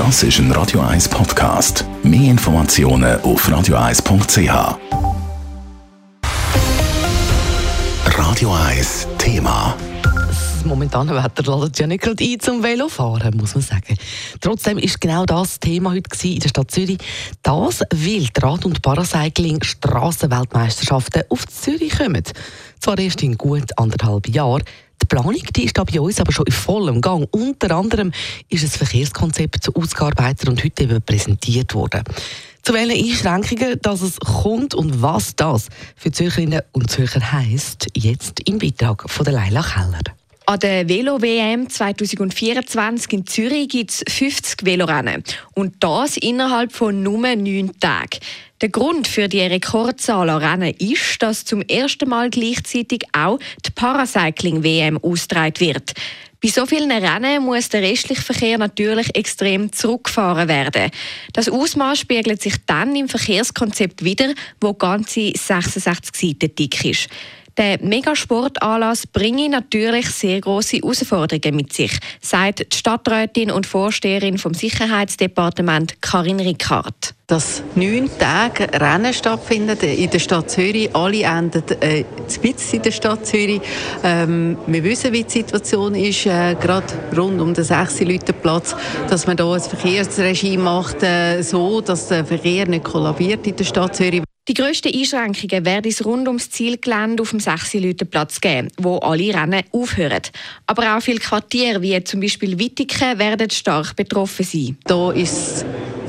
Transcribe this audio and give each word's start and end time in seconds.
Das 0.00 0.22
ist 0.22 0.38
ein 0.38 0.50
Radio 0.52 0.80
1 0.80 1.10
Podcast. 1.10 1.84
Mehr 2.02 2.30
Informationen 2.30 3.20
auf 3.20 3.46
radio1.ch. 3.46 4.78
Radio 8.06 8.54
1 8.54 9.08
Thema. 9.18 9.76
Das 10.02 10.64
momentane 10.64 11.14
Wetter 11.14 11.60
lädt 11.60 11.78
ja 11.78 11.86
nicht 11.86 12.02
gerade 12.02 12.24
ein 12.24 12.40
zum 12.40 12.62
Velofahren, 12.62 13.36
muss 13.36 13.54
man 13.54 13.62
sagen. 13.62 13.98
Trotzdem 14.40 14.78
ist 14.78 15.02
genau 15.02 15.26
das 15.26 15.60
Thema 15.60 15.90
heute 15.90 16.08
in 16.26 16.40
der 16.40 16.48
Stadt 16.48 16.70
Zürich. 16.70 16.96
Das, 17.42 17.82
weil 17.92 18.24
die 18.24 18.40
Rad- 18.40 18.64
und 18.64 18.80
Paracycling 18.80 19.62
Strassenweltmeisterschaften 19.62 21.24
auf 21.28 21.46
Zürich 21.46 21.98
kommen. 21.98 22.24
Zwar 22.80 22.98
erst 22.98 23.22
in 23.22 23.36
gut 23.36 23.76
anderthalb 23.76 24.28
Jahren. 24.28 24.62
Die 25.02 25.06
Planung 25.06 25.34
die 25.56 25.64
ist 25.64 25.74
bei 25.74 26.00
uns 26.00 26.20
aber 26.20 26.32
schon 26.32 26.46
in 26.46 26.52
vollem 26.52 27.00
Gang. 27.00 27.26
Unter 27.30 27.76
anderem 27.76 28.12
ist 28.48 28.64
ein 28.64 28.70
Verkehrskonzept 28.70 29.74
ausgearbeitet 29.74 30.48
und 30.48 30.62
heute 30.62 30.84
eben 30.84 31.02
präsentiert 31.02 31.74
worden. 31.74 32.04
Zu 32.62 32.74
welchen 32.74 33.10
Einschränkungen 33.10 33.78
dass 33.80 34.02
es 34.02 34.20
kommt 34.20 34.74
und 34.74 35.00
was 35.00 35.34
das 35.34 35.68
für 35.96 36.12
Zürcherinnen 36.12 36.60
und 36.72 36.90
Zürcher 36.90 37.32
heisst, 37.32 37.86
jetzt 37.96 38.40
im 38.48 38.58
Beitrag 38.58 39.08
von 39.08 39.24
der 39.24 39.34
Leila 39.34 39.62
Keller. 39.62 40.19
An 40.50 40.58
der 40.58 40.88
Velo-WM 40.88 41.70
2024 41.70 43.12
in 43.12 43.24
Zürich 43.24 43.68
gibt 43.68 43.92
es 43.92 44.02
50 44.08 44.64
Velorennen. 44.64 45.22
Und 45.54 45.74
das 45.78 46.16
innerhalb 46.16 46.72
von 46.72 47.04
nur 47.04 47.20
neun 47.36 47.70
Tagen. 47.78 48.18
Der 48.60 48.68
Grund 48.68 49.06
für 49.06 49.28
die 49.28 49.42
Rekordzahl 49.42 50.28
an 50.28 50.42
Rennen 50.42 50.74
ist, 50.76 51.22
dass 51.22 51.44
zum 51.44 51.62
ersten 51.62 52.08
Mal 52.08 52.30
gleichzeitig 52.30 53.04
auch 53.12 53.38
die 53.64 53.70
Paracycling-WM 53.70 54.98
ausgetragen 54.98 55.60
wird. 55.60 55.92
Bei 56.42 56.48
so 56.48 56.66
vielen 56.66 56.90
Rennen 56.90 57.44
muss 57.44 57.68
der 57.68 57.82
restliche 57.82 58.22
Verkehr 58.22 58.58
natürlich 58.58 59.14
extrem 59.14 59.72
zurückgefahren 59.72 60.48
werden. 60.48 60.90
Das 61.32 61.48
Ausmaß 61.48 62.00
spiegelt 62.00 62.42
sich 62.42 62.54
dann 62.66 62.96
im 62.96 63.08
Verkehrskonzept 63.08 64.02
wieder, 64.02 64.34
wo 64.60 64.74
ganze 64.74 65.32
66 65.32 66.16
Seiten 66.16 66.54
dick 66.56 66.84
ist. 66.84 67.08
Der 67.56 67.78
Megasportanlass 67.82 69.06
bringe 69.06 69.48
natürlich 69.48 70.10
sehr 70.10 70.40
große 70.40 70.78
Herausforderungen 70.78 71.56
mit 71.56 71.72
sich, 71.72 71.98
sagt 72.20 72.72
die 72.72 72.76
Stadträtin 72.76 73.50
und 73.50 73.66
Vorsteherin 73.66 74.38
vom 74.38 74.54
Sicherheitsdepartement 74.54 76.00
Karin 76.00 76.40
Rickard 76.40 77.14
dass 77.30 77.62
neun 77.76 78.10
Tage 78.18 78.66
Rennen 78.80 79.14
stattfinden 79.14 79.78
in 79.78 80.10
der 80.10 80.18
Stadt 80.18 80.50
Zürich. 80.50 80.94
Alle 80.96 81.22
enden 81.22 81.62
äh, 81.80 82.04
spitz 82.28 82.72
in 82.72 82.82
der 82.82 82.90
Stadt 82.90 83.24
Zürich. 83.24 83.60
Ähm, 84.02 84.58
wir 84.66 84.82
wissen, 84.82 85.12
wie 85.12 85.22
die 85.22 85.30
Situation 85.30 85.94
ist, 85.94 86.26
äh, 86.26 86.56
gerade 86.60 86.86
rund 87.16 87.40
um 87.40 87.54
den 87.54 87.62
6 87.62 88.00
Platz, 88.42 88.74
dass 89.08 89.28
man 89.28 89.36
da 89.36 89.52
ein 89.52 89.60
Verkehrsregime 89.60 90.64
macht, 90.64 91.04
äh, 91.04 91.42
so 91.42 91.80
dass 91.80 92.08
der 92.08 92.24
Verkehr 92.24 92.66
nicht 92.66 92.82
kollabiert 92.82 93.46
in 93.46 93.54
der 93.54 93.64
Stadt 93.64 93.94
Zürich. 93.94 94.22
Die 94.50 94.54
grössten 94.54 94.92
Einschränkungen 94.92 95.64
werden 95.64 95.88
es 95.88 96.04
rund 96.04 96.26
ums 96.26 96.50
Zielgelände 96.50 97.22
auf 97.22 97.30
dem 97.30 97.38
6 97.38 97.70
Platz 98.10 98.40
geben, 98.40 98.66
wo 98.78 98.96
alle 98.96 99.32
Rennen 99.32 99.62
aufhören. 99.70 100.22
Aber 100.66 100.96
auch 100.96 101.00
viele 101.00 101.20
Quartiere, 101.20 101.80
wie 101.82 102.02
zum 102.02 102.18
Beispiel 102.18 102.58
Wittigen, 102.58 103.16
werden 103.20 103.48
stark 103.50 103.94
betroffen 103.94 104.44
sein. 104.44 104.76
Da 104.86 105.12
ist 105.12 105.64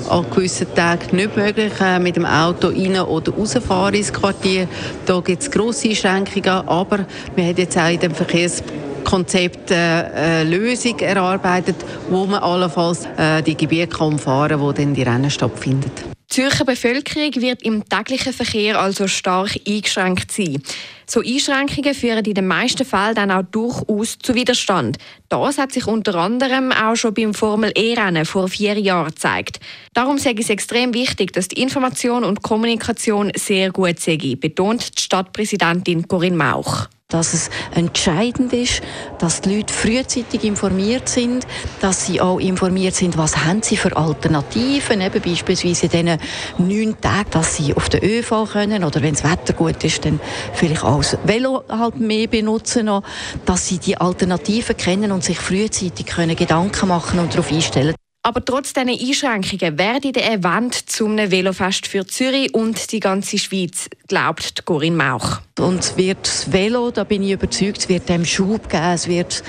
an 0.10 0.26
gewissen 0.32 0.74
Tagen 0.74 1.16
nicht 1.16 1.38
möglich, 1.38 1.74
äh, 1.80 2.00
mit 2.00 2.16
dem 2.16 2.26
Auto 2.26 2.70
rein 2.70 3.00
oder 3.02 3.32
rausfahren 3.32 3.94
ins 3.94 4.12
Quartier. 4.12 4.68
Da 5.06 5.20
gibt 5.20 5.44
es 5.44 5.52
grosse 5.52 5.90
Einschränkungen, 5.90 6.68
aber 6.68 7.06
wir 7.36 7.46
haben 7.46 7.56
jetzt 7.56 7.78
auch 7.78 7.92
in 7.92 8.00
dem 8.00 8.16
Verkehrskonzept 8.16 9.70
äh, 9.70 9.76
eine 9.76 10.50
Lösung 10.50 10.98
erarbeitet, 10.98 11.76
wo 12.10 12.26
man 12.26 12.42
allenfalls 12.42 13.06
äh, 13.18 13.44
die 13.44 13.56
Gebiete 13.56 14.04
umfahren 14.04 14.50
kann, 14.50 14.62
wo 14.62 14.72
dann 14.72 14.96
die 14.96 15.04
Rennen 15.04 15.30
stattfinden. 15.30 16.11
Die 16.32 16.36
Zürcher 16.36 16.64
Bevölkerung 16.64 17.36
wird 17.42 17.62
im 17.62 17.84
täglichen 17.90 18.32
Verkehr 18.32 18.80
also 18.80 19.10
stark 19.10 19.54
eingeschränkt 19.68 20.32
sein. 20.32 20.64
So 21.06 21.20
Einschränkungen 21.20 21.94
führen 21.94 22.24
in 22.24 22.34
den 22.34 22.48
meisten 22.48 22.86
Fällen 22.86 23.16
dann 23.16 23.32
auch 23.32 23.42
durchaus 23.42 24.18
zu 24.18 24.34
Widerstand. 24.34 24.98
Das 25.28 25.58
hat 25.58 25.74
sich 25.74 25.88
unter 25.88 26.16
anderem 26.16 26.72
auch 26.72 26.96
schon 26.96 27.14
beim 27.14 27.34
Formel-E-Rennen 27.34 28.24
vor 28.24 28.48
vier 28.48 28.80
Jahren 28.80 29.08
gezeigt. 29.10 29.60
Darum 29.94 30.16
ich 30.16 30.40
es 30.40 30.50
extrem 30.50 30.94
wichtig, 30.94 31.34
dass 31.34 31.50
die 31.50 31.62
Information 31.62 32.24
und 32.24 32.42
Kommunikation 32.42 33.34
sehr 33.36 33.74
gut 33.74 34.00
sei, 34.00 34.38
betont 34.40 34.98
die 34.98 35.02
Stadtpräsidentin 35.02 36.08
Corinne 36.08 36.38
Mauch 36.38 36.88
dass 37.12 37.34
es 37.34 37.50
entscheidend 37.76 38.54
ist, 38.54 38.82
dass 39.20 39.42
die 39.42 39.58
Leute 39.58 39.74
frühzeitig 39.74 40.44
informiert 40.44 41.10
sind, 41.10 41.46
dass 41.80 42.06
sie 42.06 42.22
auch 42.22 42.40
informiert 42.40 42.96
sind, 42.96 43.18
was 43.18 43.46
haben 43.46 43.62
sie 43.62 43.78
für 43.78 43.96
Alternativen, 43.96 45.02
eben 45.02 45.22
beispielsweise 45.22 45.86
in 45.88 45.92
diesen 45.92 46.18
neun 46.58 47.02
Tagen, 47.02 47.30
dass 47.32 47.56
sie 47.56 47.74
auf 47.76 47.90
den 47.90 48.04
ÖV 48.04 48.52
können 48.52 48.84
oder 48.84 49.02
wenn 49.02 49.14
das 49.14 49.24
Wetter 49.24 49.54
gut 49.54 49.84
ist, 49.84 50.06
dann 50.06 50.20
vielleicht 50.54 50.84
auch 50.84 50.98
das 50.98 51.18
Velo 51.24 51.64
halt 51.70 52.00
mehr 52.00 52.28
benutzen, 52.28 52.86
noch, 52.86 53.04
dass 53.46 53.68
sie 53.68 53.78
die 53.78 53.98
Alternativen 53.98 54.76
kennen 54.78 55.12
und 55.12 55.24
sich 55.24 55.40
frühzeitig 55.40 56.06
können 56.06 56.36
Gedanken 56.36 56.88
machen 56.88 57.20
und 57.20 57.34
darauf 57.34 57.52
einstellen. 57.52 57.96
Aber 58.24 58.46
trotz 58.46 58.74
dieser 58.74 58.88
Einschränkungen 58.88 59.80
werde 59.80 60.12
der 60.12 60.32
Event 60.32 60.76
zum 60.76 61.18
Velofest 61.18 61.88
für 61.88 62.06
Zürich 62.06 62.54
und 62.54 62.92
die 62.92 63.00
ganze 63.00 63.40
Schweiz, 63.40 63.90
glaubt 64.08 64.64
Corinne 64.64 64.96
Mauch. 64.96 65.40
Und 65.58 65.98
wird 65.98 66.20
das 66.22 66.52
Velo, 66.52 66.92
da 66.92 67.04
bin 67.04 67.24
ich 67.24 67.32
überzeugt, 67.32 67.90
wird 67.90 68.08
dem 68.10 68.24
Schub 68.24 68.70
geben, 68.70 68.94
es 68.94 69.08
wird 69.08 69.44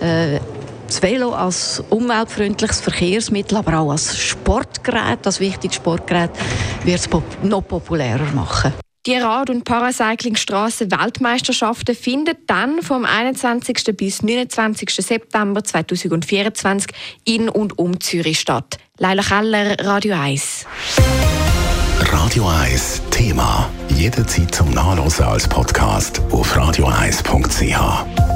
äh, 0.00 0.40
das 0.86 1.02
Velo 1.02 1.32
als 1.34 1.82
umweltfreundliches 1.90 2.80
Verkehrsmittel, 2.80 3.58
aber 3.58 3.80
auch 3.80 3.90
als 3.90 4.16
Sportgerät, 4.16 5.26
als 5.26 5.38
wichtiges 5.38 5.76
Sportgerät, 5.76 6.30
wird 6.84 7.00
es 7.00 7.08
noch 7.42 7.62
populärer 7.62 8.32
machen. 8.32 8.72
Die 9.06 9.16
Rad- 9.16 9.50
und 9.50 9.64
Paracyclingstraßen-Weltmeisterschaften 9.64 11.94
finden 11.94 12.34
dann 12.48 12.82
vom 12.82 13.04
21. 13.04 13.96
bis 13.96 14.24
29. 14.24 14.90
September 14.90 15.62
2024 15.62 16.90
in 17.24 17.48
und 17.48 17.78
um 17.78 18.00
Zürich 18.00 18.40
statt. 18.40 18.78
Leila 18.98 19.22
Keller, 19.22 19.76
Radio 19.78 20.16
1. 20.16 20.66
Radio 22.00 22.48
1 22.48 23.02
Thema. 23.12 23.70
Jederzeit 23.90 24.52
zum 24.52 24.70
Nachlesen 24.70 25.24
als 25.24 25.46
Podcast 25.46 26.20
auf 26.32 26.56
radio1.ch. 26.56 28.35